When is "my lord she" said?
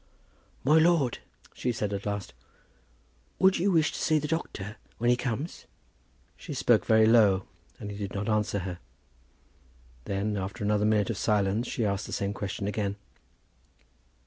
0.63-1.71